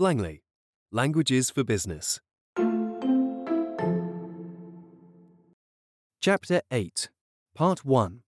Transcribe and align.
Langley, 0.00 0.40
Languages 0.90 1.50
for 1.50 1.62
Business. 1.62 2.20
Chapter 6.22 6.62
8, 6.70 7.10
Part 7.54 7.84
1 7.84 8.22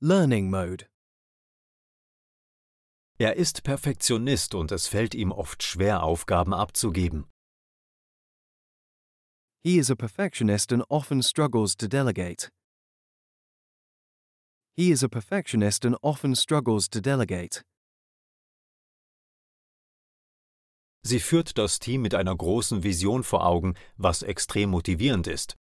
Learning 0.00 0.50
Mode. 0.50 0.86
Er 3.20 3.36
ist 3.36 3.62
Perfektionist 3.62 4.56
und 4.56 4.72
es 4.72 4.88
fällt 4.88 5.14
ihm 5.14 5.30
oft 5.30 5.62
schwer, 5.62 6.02
Aufgaben 6.02 6.52
abzugeben. 6.52 7.26
He 9.62 9.78
is 9.78 9.88
a 9.88 9.94
perfectionist 9.94 10.72
and 10.72 10.82
often 10.90 11.22
struggles 11.22 11.76
to 11.76 11.86
delegate. 11.86 12.50
He 14.76 14.90
is 14.90 15.04
a 15.04 15.08
perfectionist 15.08 15.84
and 15.84 15.96
often 16.02 16.34
struggles 16.34 16.88
to 16.88 17.00
delegate. 17.00 17.62
Sie 21.02 21.20
führt 21.20 21.56
das 21.56 21.78
Team 21.78 22.02
mit 22.02 22.14
einer 22.14 22.36
großen 22.36 22.82
Vision 22.82 23.22
vor 23.22 23.46
Augen, 23.46 23.74
was 23.96 24.22
extrem 24.22 24.70
motivierend 24.70 25.26
ist. 25.26 25.56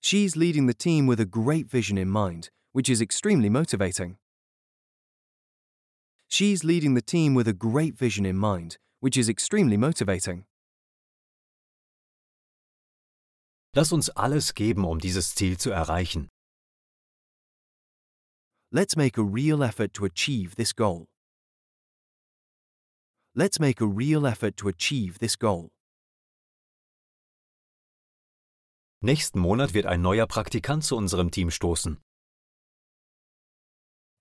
She's 0.00 0.34
leading 0.34 0.66
the 0.66 0.74
team 0.74 1.06
with 1.06 1.20
a 1.20 1.24
great 1.24 1.70
vision 1.70 1.96
in 1.96 2.08
mind, 2.08 2.50
which 2.72 2.88
is 2.88 3.00
extremely 3.00 3.48
motivating. 3.48 4.16
She's 6.28 6.64
leading 6.64 6.94
the 6.94 7.02
team 7.02 7.34
with 7.34 7.46
a 7.46 7.52
great 7.52 7.96
vision 7.96 8.24
in 8.24 8.36
mind, 8.36 8.78
which 9.00 9.16
is 9.16 9.28
extremely 9.28 9.76
motivating. 9.76 10.46
Lass 13.74 13.92
uns 13.92 14.08
alles 14.10 14.54
geben, 14.54 14.84
um 14.84 14.98
dieses 14.98 15.34
Ziel 15.34 15.56
zu 15.56 15.70
erreichen. 15.70 16.28
Let's 18.72 18.96
make 18.96 19.18
a 19.18 19.22
real 19.22 19.62
effort 19.62 19.92
to 19.94 20.04
achieve 20.04 20.56
this 20.56 20.72
goal. 20.72 21.11
Let's 23.34 23.58
make 23.58 23.80
a 23.80 23.86
real 23.86 24.26
effort 24.26 24.58
to 24.58 24.68
achieve 24.68 25.18
this 25.18 25.38
goal. 25.38 25.70
Nächsten 29.00 29.40
Monat 29.40 29.72
wird 29.72 29.86
ein 29.86 30.02
neuer 30.02 30.26
Praktikant 30.26 30.84
zu 30.84 30.96
unserem 30.96 31.30
Team 31.30 31.50
stoßen. 31.50 31.98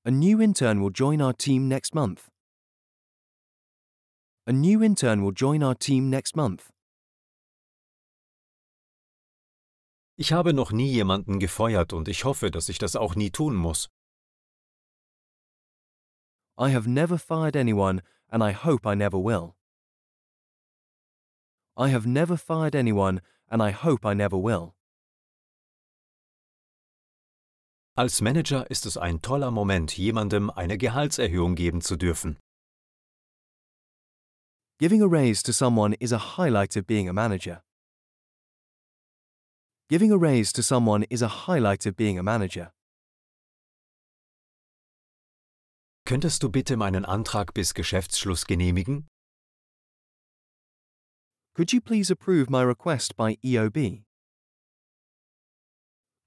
A 0.06 0.12
new 0.12 0.40
intern 0.42 0.82
will 0.82 0.92
join 0.94 1.22
our 1.22 1.34
team 1.34 1.68
next 1.68 1.94
month. 1.94 2.30
A 4.48 4.54
new 4.54 4.82
intern 4.82 5.22
will 5.22 5.34
join 5.34 5.62
our 5.62 5.76
team 5.76 6.10
next 6.10 6.36
month. 6.38 6.72
Ich 10.18 10.32
habe 10.32 10.54
noch 10.54 10.72
nie 10.72 10.90
jemanden 10.90 11.40
gefeuert 11.40 11.92
und 11.92 12.08
ich 12.08 12.24
hoffe, 12.24 12.50
dass 12.50 12.70
ich 12.70 12.80
das 12.80 12.96
auch 12.96 13.16
nie 13.16 13.30
tun 13.30 13.56
muss. 13.56 13.90
I 16.58 16.70
have 16.74 16.90
never 16.90 17.18
fired 17.20 17.56
anyone, 17.56 18.02
and 18.32 18.44
I 18.44 18.52
hope 18.52 18.88
I 18.88 18.96
never 18.96 19.18
will. 19.18 19.56
I 21.78 21.90
have 21.90 22.06
never 22.06 22.38
fired 22.38 22.76
anyone, 22.76 23.22
and 23.50 23.62
I 23.62 23.72
hope 23.72 24.06
I 24.06 24.14
never 24.14 24.38
will. 24.38 24.76
Als 27.98 28.22
Manager 28.22 28.66
ist 28.70 28.86
es 28.86 28.98
ein 28.98 29.22
toller 29.22 29.52
Moment, 29.52 29.98
jemandem 29.98 30.50
eine 30.50 30.78
Gehaltserhöhung 30.78 31.56
geben 31.56 31.82
zu 31.82 31.98
dürfen. 31.98 32.38
Giving 34.80 35.02
a 35.02 35.08
raise 35.08 35.44
to 35.44 35.52
someone 35.54 35.94
is 36.00 36.12
a 36.12 36.38
highlight 36.38 36.76
of 36.76 36.88
being 36.88 37.10
a 37.10 37.14
manager. 37.14 37.62
Giving 39.90 40.12
a 40.12 40.18
raise 40.18 40.54
to 40.54 40.64
someone 40.64 41.04
is 41.10 41.22
a 41.22 41.48
highlight 41.48 41.86
of 41.86 41.98
being 41.98 42.18
a 42.18 42.24
manager. 42.24 42.72
Könntest 46.06 46.44
du 46.44 46.50
bitte 46.50 46.78
meinen 46.78 47.06
Antrag 47.06 47.54
bis 47.54 47.74
Geschäftsschluss 47.74 48.46
genehmigen? 48.46 49.08
Could 51.54 51.72
you 51.72 51.82
please 51.82 52.12
approve 52.12 52.50
my 52.50 52.64
request 52.64 53.16
by 53.16 53.38
EOB? 53.44 54.04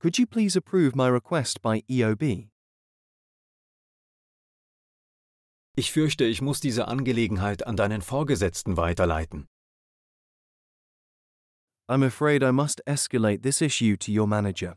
Could 0.00 0.18
you 0.18 0.26
please 0.26 0.56
approve 0.56 0.94
my 0.94 1.08
request 1.08 1.62
by 1.62 1.82
EOB? 1.88 2.50
Ich 5.76 5.90
fürchte, 5.90 6.24
ich 6.24 6.40
muss 6.40 6.60
diese 6.60 6.86
Angelegenheit 6.86 7.66
an 7.66 7.76
deinen 7.76 8.00
Vorgesetzten 8.00 8.76
weiterleiten. 8.76 9.48
I'm 11.88 12.02
afraid 12.06 12.42
I 12.42 12.52
must 12.52 12.80
escalate 12.86 13.42
this 13.42 13.60
issue 13.60 13.96
to 13.96 14.12
your 14.12 14.26
manager. 14.26 14.76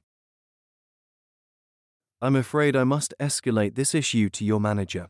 I'm 2.20 2.36
afraid 2.36 2.76
I 2.76 2.84
must 2.84 3.14
escalate 3.20 3.76
this 3.76 3.94
issue 3.94 4.30
to 4.30 4.44
your 4.44 4.60
manager. 4.60 5.10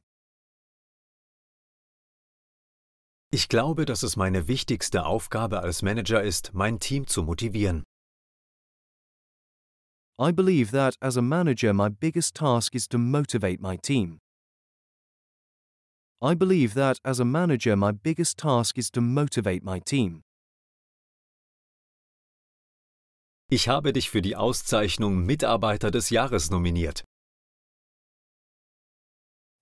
Ich 3.31 3.47
glaube, 3.47 3.85
dass 3.85 4.03
es 4.03 4.17
meine 4.17 4.47
wichtigste 4.49 5.05
Aufgabe 5.05 5.61
als 5.61 5.81
Manager 5.81 6.21
ist, 6.21 6.53
mein 6.53 6.79
Team 6.79 7.07
zu 7.07 7.23
motivieren. 7.23 7.83
I 10.19 10.31
believe 10.31 10.71
that 10.71 10.97
as 11.01 11.15
a 11.15 11.21
manager, 11.21 11.73
my 11.73 11.87
biggest 11.87 12.35
task 12.35 12.75
is 12.75 12.87
to 12.89 12.97
motivate 12.97 13.61
my 13.61 13.77
team. 13.77 14.19
I 16.21 16.33
believe 16.33 16.73
that 16.73 16.99
as 17.05 17.19
a 17.19 17.25
manager, 17.25 17.77
my 17.77 17.91
biggest 17.91 18.37
task 18.37 18.77
is 18.77 18.89
to 18.91 19.01
motivate 19.01 19.63
my 19.63 19.79
team. 19.79 20.23
Ich 23.49 23.69
habe 23.69 23.93
dich 23.93 24.09
für 24.09 24.21
die 24.21 24.35
Auszeichnung 24.35 25.25
Mitarbeiter 25.25 25.89
des 25.89 26.09
Jahres 26.09 26.51
nominiert. 26.51 27.05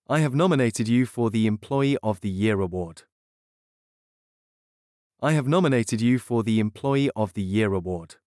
I 0.10 0.22
have 0.22 0.36
nominated 0.36 0.88
you 0.88 1.06
for 1.06 1.30
the 1.30 1.46
Employee 1.46 1.96
of 2.02 2.20
the 2.22 2.30
Year 2.30 2.62
award. 2.62 3.06
I 5.22 5.34
have 5.34 5.48
nominated 5.48 6.02
you 6.02 6.18
for 6.18 6.44
the 6.44 6.60
Employee 6.60 7.12
of 7.16 7.34
the 7.34 7.44
Year 7.44 7.74
award. 7.76 8.20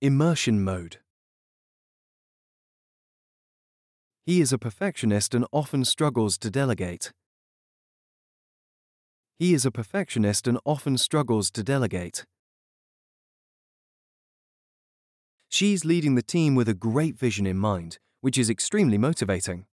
Immersion 0.00 0.64
mode. 0.64 1.00
He 4.24 4.40
is 4.40 4.54
a 4.54 4.58
perfectionist 4.58 5.34
and 5.34 5.44
often 5.52 5.84
struggles 5.84 6.38
to 6.38 6.50
delegate. 6.50 7.12
He 9.38 9.54
is 9.54 9.64
a 9.64 9.70
perfectionist 9.70 10.48
and 10.48 10.58
often 10.64 10.98
struggles 10.98 11.48
to 11.52 11.62
delegate. 11.62 12.24
She's 15.48 15.84
leading 15.84 16.16
the 16.16 16.22
team 16.22 16.56
with 16.56 16.68
a 16.68 16.74
great 16.74 17.16
vision 17.16 17.46
in 17.46 17.56
mind, 17.56 17.98
which 18.20 18.36
is 18.36 18.50
extremely 18.50 18.98
motivating. 18.98 19.66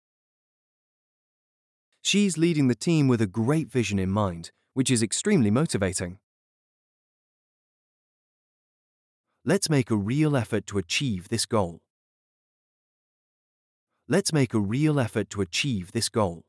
She's 2.02 2.38
leading 2.38 2.68
the 2.68 2.76
team 2.76 3.08
with 3.08 3.22
a 3.22 3.28
great 3.28 3.72
vision 3.72 4.00
in 4.00 4.10
mind, 4.10 4.52
which 4.74 4.92
is 4.92 5.02
extremely 5.02 5.50
motivating. 5.50 6.20
Let's 9.46 9.70
make 9.70 9.90
a 9.90 9.96
real 9.96 10.36
effort 10.36 10.68
to 10.68 10.78
achieve 10.78 11.30
this 11.30 11.46
goal. 11.46 11.80
Let's 14.10 14.34
make 14.34 14.54
a 14.54 14.60
real 14.60 15.00
effort 15.00 15.30
to 15.30 15.40
achieve 15.42 15.94
this 15.94 16.10
goal. 16.10 16.44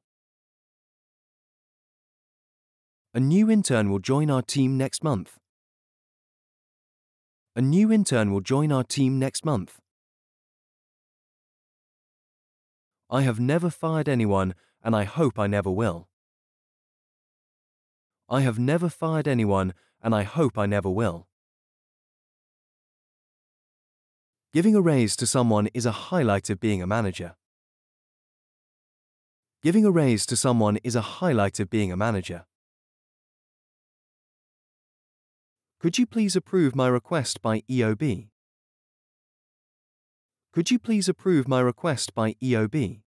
A 3.16 3.20
new 3.20 3.48
intern 3.48 3.90
will 3.90 4.00
join 4.00 4.28
our 4.28 4.42
team 4.42 4.76
next 4.76 5.04
month. 5.04 5.38
A 7.54 7.62
new 7.62 7.92
intern 7.92 8.32
will 8.32 8.40
join 8.40 8.72
our 8.72 8.82
team 8.82 9.20
next 9.20 9.44
month. 9.44 9.78
I 13.08 13.22
have 13.22 13.38
never 13.38 13.70
fired 13.70 14.08
anyone, 14.08 14.56
and 14.82 14.96
I 14.96 15.04
hope 15.04 15.38
I 15.38 15.46
never 15.46 15.70
will. 15.70 16.08
I 18.28 18.40
have 18.40 18.58
never 18.58 18.88
fired 18.88 19.28
anyone, 19.28 19.74
and 20.02 20.12
I 20.12 20.24
hope 20.24 20.58
I 20.58 20.66
never 20.66 20.90
will. 20.90 21.28
Giving 24.52 24.74
a 24.74 24.80
raise 24.80 25.14
to 25.18 25.26
someone 25.28 25.68
is 25.72 25.86
a 25.86 26.10
highlight 26.10 26.50
of 26.50 26.58
being 26.58 26.82
a 26.82 26.86
manager. 26.88 27.36
Giving 29.62 29.84
a 29.84 29.92
raise 29.92 30.26
to 30.26 30.36
someone 30.36 30.78
is 30.82 30.96
a 30.96 31.00
highlight 31.22 31.60
of 31.60 31.70
being 31.70 31.92
a 31.92 31.96
manager. 31.96 32.46
Could 35.80 35.98
you 35.98 36.06
please 36.06 36.34
approve 36.34 36.74
my 36.74 36.88
request 36.88 37.42
by 37.42 37.60
EOB? 37.70 38.28
Could 40.52 40.70
you 40.70 40.78
please 40.78 41.08
approve 41.08 41.48
my 41.48 41.60
request 41.60 42.14
by 42.14 42.34
EOB? 42.42 43.00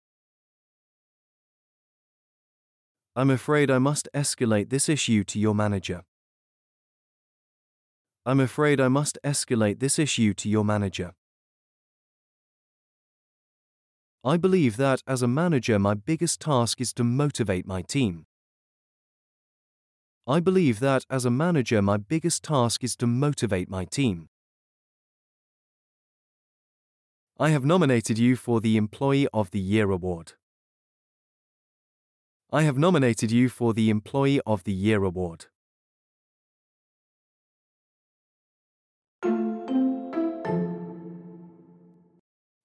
I'm 3.17 3.31
afraid 3.31 3.71
I 3.71 3.79
must 3.79 4.09
escalate 4.13 4.71
this 4.71 4.89
issue 4.89 5.23
to 5.25 5.39
your 5.39 5.55
manager. 5.55 6.03
I'm 8.27 8.41
afraid 8.41 8.81
I 8.81 8.89
must 8.89 9.19
escalate 9.23 9.79
this 9.79 9.99
issue 9.99 10.33
to 10.35 10.49
your 10.49 10.65
manager. 10.65 11.13
I 14.25 14.39
believe 14.39 14.79
that 14.79 15.03
as 15.07 15.21
a 15.21 15.29
manager, 15.29 15.79
my 15.79 15.93
biggest 15.93 16.41
task 16.41 16.81
is 16.81 16.95
to 16.95 17.05
motivate 17.05 17.67
my 17.67 17.83
team. 17.83 18.25
I 20.27 20.41
believe 20.41 20.81
that 20.81 21.05
as 21.11 21.27
a 21.27 21.31
manager, 21.31 21.83
my 21.83 21.99
biggest 21.99 22.43
task 22.43 22.83
is 22.83 22.97
to 22.97 23.07
motivate 23.07 23.69
my 23.69 23.85
team. 23.85 24.29
I 27.39 27.51
have 27.51 27.65
nominated 27.65 28.19
you 28.19 28.37
for 28.37 28.63
the 28.63 28.79
Employee 28.79 29.29
of 29.35 29.51
the 29.51 29.61
Year 29.61 29.91
award. 29.91 30.33
I 32.51 32.63
have 32.63 32.79
nominated 32.79 33.33
you 33.33 33.51
for 33.51 33.75
the 33.75 33.91
Employee 33.91 34.41
of 34.47 34.65
the 34.65 34.73
Year 34.73 35.05
award. 35.05 35.47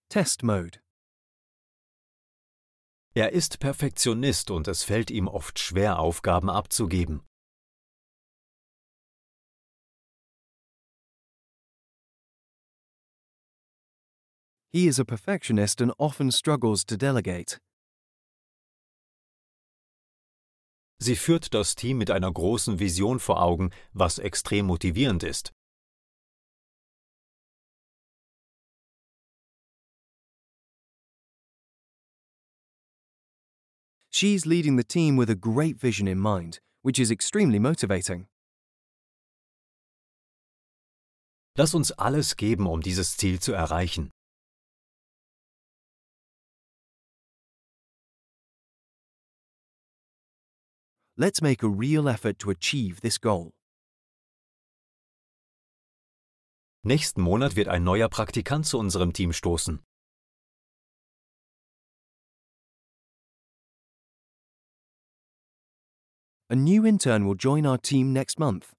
Test 0.09 0.43
Mode 0.43 0.79
Er 3.15 3.33
ist 3.33 3.59
Perfektionist 3.59 4.49
und 4.49 4.67
es 4.67 4.83
fällt 4.83 5.11
ihm 5.11 5.27
oft 5.27 5.59
schwer, 5.59 5.99
Aufgaben 5.99 6.49
abzugeben. 6.49 7.21
He 14.71 14.87
is 14.87 14.99
a 14.99 15.05
perfectionist 15.05 15.81
and 15.81 15.91
often 15.97 16.29
struggles 16.29 16.85
to 16.85 16.95
delegate. 16.95 17.57
Sie 21.01 21.15
führt 21.15 21.53
das 21.53 21.73
Team 21.75 21.97
mit 21.97 22.11
einer 22.11 22.31
großen 22.31 22.77
Vision 22.79 23.19
vor 23.19 23.41
Augen, 23.41 23.71
was 23.93 24.19
extrem 24.19 24.67
motivierend 24.67 25.23
ist. 25.23 25.51
She's 34.11 34.45
leading 34.45 34.75
the 34.77 34.83
team 34.83 35.17
with 35.17 35.29
a 35.29 35.35
great 35.35 35.79
vision 35.79 36.07
in 36.07 36.19
mind, 36.19 36.59
which 36.83 36.99
is 36.99 37.09
extremely 37.09 37.57
motivating. 37.57 38.27
Lass 41.55 41.73
uns 41.73 41.91
alles 41.93 42.35
geben, 42.35 42.67
um 42.67 42.81
dieses 42.81 43.17
Ziel 43.17 43.39
zu 43.39 43.53
erreichen. 43.53 44.11
Let's 51.21 51.41
make 51.41 51.63
a 51.63 51.67
real 51.67 52.07
effort 52.07 52.39
to 52.39 52.49
achieve 52.49 53.01
this 53.01 53.19
goal. 53.19 53.51
Nächsten 56.81 57.21
Monat 57.21 57.57
wird 57.57 57.67
ein 57.67 57.83
neuer 57.83 58.07
Praktikant 58.07 58.65
zu 58.65 58.79
unserem 58.79 59.11
Team 59.11 59.33
stoßen. 59.33 59.81
A 66.49 66.55
new 66.55 66.85
intern 66.85 67.27
will 67.27 67.35
join 67.35 67.65
our 67.65 67.77
team 67.77 68.13
next 68.13 68.39
month. 68.39 68.71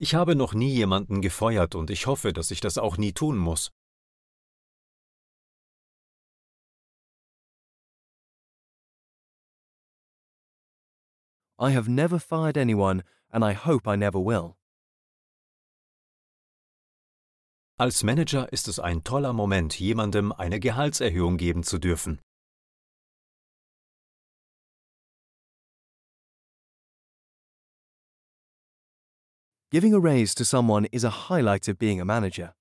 Ich 0.00 0.16
habe 0.16 0.34
noch 0.34 0.54
nie 0.54 0.74
jemanden 0.74 1.22
gefeuert 1.22 1.76
und 1.76 1.90
ich 1.90 2.08
hoffe, 2.08 2.32
dass 2.32 2.50
ich 2.50 2.60
das 2.60 2.78
auch 2.78 2.98
nie 2.98 3.12
tun 3.12 3.38
muss. 3.38 3.70
I 11.58 11.72
have 11.72 11.88
never 11.88 12.20
fired 12.20 12.56
anyone, 12.56 13.02
and 13.32 13.44
I 13.44 13.52
hope 13.52 13.88
I 13.88 13.96
never 13.96 14.20
will. 14.20 14.56
Als 17.80 18.02
Manager 18.02 18.48
ist 18.52 18.68
es 18.68 18.78
ein 18.78 19.02
toller 19.02 19.32
Moment, 19.32 19.78
jemandem 19.78 20.32
eine 20.32 20.60
Gehaltserhöhung 20.60 21.36
geben 21.36 21.62
zu 21.62 21.78
dürfen. 21.78 22.20
Giving 29.70 29.94
a 29.94 29.98
raise 30.00 30.34
to 30.34 30.44
someone 30.44 30.86
is 30.92 31.04
a 31.04 31.28
highlight 31.28 31.68
of 31.68 31.78
being 31.78 32.00
a 32.00 32.04
manager. 32.04 32.54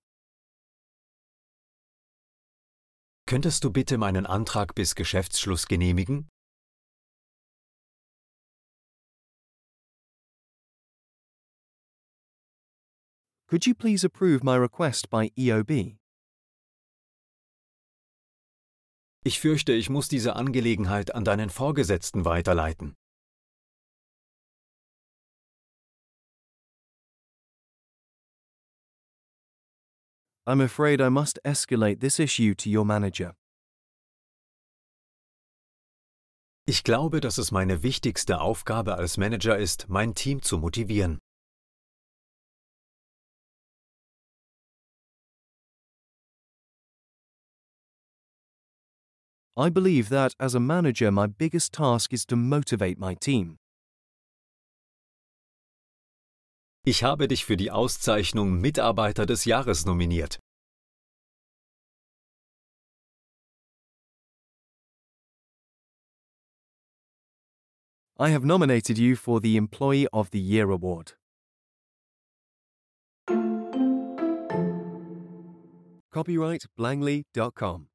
Könntest 3.27 3.63
du 3.63 3.71
bitte 3.71 3.97
meinen 3.97 4.25
Antrag 4.25 4.75
bis 4.75 4.95
Geschäftsschluss 4.95 5.67
genehmigen? 5.67 6.29
Could 13.49 13.65
you 13.65 13.73
please 13.73 14.03
approve 14.03 14.43
my 14.43 14.57
request 14.57 15.09
by 15.09 15.31
EOB? 15.37 15.97
Ich 19.23 19.39
fürchte, 19.39 19.71
ich 19.71 19.89
muss 19.89 20.09
diese 20.09 20.35
Angelegenheit 20.35 21.15
an 21.15 21.23
deinen 21.23 21.49
Vorgesetzten 21.49 22.25
weiterleiten. 22.25 22.97
I'm 30.45 30.61
afraid 30.61 30.99
I 30.99 31.09
must 31.09 31.39
escalate 31.45 31.99
this 32.01 32.19
issue 32.19 32.53
to 32.55 32.69
your 32.69 32.85
manager. 32.85 33.33
Ich 36.65 36.83
glaube, 36.83 37.21
dass 37.21 37.37
es 37.37 37.51
meine 37.51 37.81
wichtigste 37.81 38.41
Aufgabe 38.41 38.95
als 38.95 39.15
Manager 39.15 39.57
ist, 39.57 39.87
mein 39.87 40.15
Team 40.15 40.41
zu 40.41 40.57
motivieren. 40.57 41.19
I 49.59 49.69
believe 49.69 50.09
that 50.09 50.35
as 50.39 50.53
a 50.53 50.59
manager, 50.59 51.11
my 51.11 51.25
biggest 51.25 51.73
task 51.73 52.13
is 52.13 52.27
to 52.27 52.35
motivate 52.35 52.99
my 52.99 53.15
team. 53.15 53.57
Ich 56.85 57.01
habe 57.01 57.27
dich 57.27 57.43
für 57.43 57.57
die 57.57 57.71
Auszeichnung 57.71 58.61
Mitarbeiter 58.61 59.25
des 59.25 59.45
Jahres 59.45 59.83
nominiert. 59.85 60.37
I 68.19 68.29
have 68.29 68.45
nominated 68.45 68.99
you 68.99 69.15
for 69.15 69.39
the 69.41 69.57
Employee 69.57 70.07
of 70.13 70.29
the 70.29 70.39
Year 70.39 70.69
award. 70.69 71.13
Copyright 76.11 76.65
Blangley.com. 76.77 77.87